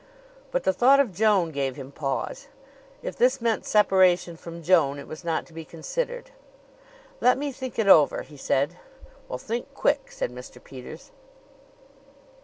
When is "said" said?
8.35-8.79, 10.11-10.31